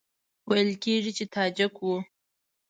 ویل 0.49 0.71
کېږي 0.83 1.11
چې 1.17 1.25
تاجک 1.35 1.73
وو. 1.81 1.95